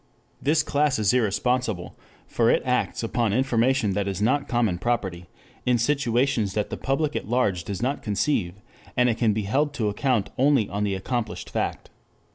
[0.41, 1.95] This class is irresponsible,
[2.25, 5.27] for it acts upon information that is not common property,
[5.63, 8.55] in situations that the public at large does not conceive,
[8.97, 11.91] and it can be held to account only on the accomplished fact.